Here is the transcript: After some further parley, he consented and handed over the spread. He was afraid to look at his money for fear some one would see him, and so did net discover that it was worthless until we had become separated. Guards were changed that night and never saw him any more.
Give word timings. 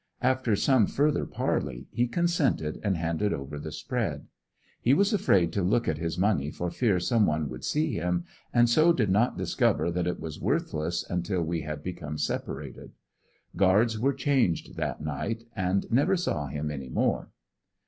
After 0.23 0.55
some 0.55 0.87
further 0.87 1.27
parley, 1.27 1.85
he 1.91 2.07
consented 2.07 2.79
and 2.83 2.97
handed 2.97 3.33
over 3.33 3.59
the 3.59 3.71
spread. 3.71 4.25
He 4.81 4.95
was 4.95 5.13
afraid 5.13 5.53
to 5.53 5.61
look 5.61 5.87
at 5.87 5.99
his 5.99 6.17
money 6.17 6.49
for 6.49 6.71
fear 6.71 6.99
some 6.99 7.27
one 7.27 7.47
would 7.49 7.63
see 7.63 7.93
him, 7.93 8.25
and 8.51 8.67
so 8.67 8.93
did 8.93 9.11
net 9.11 9.37
discover 9.37 9.91
that 9.91 10.07
it 10.07 10.19
was 10.19 10.41
worthless 10.41 11.07
until 11.07 11.43
we 11.43 11.61
had 11.61 11.83
become 11.83 12.17
separated. 12.17 12.93
Guards 13.55 13.99
were 13.99 14.11
changed 14.13 14.75
that 14.75 15.01
night 15.01 15.43
and 15.55 15.85
never 15.91 16.17
saw 16.17 16.47
him 16.47 16.71
any 16.71 16.89
more. 16.89 17.29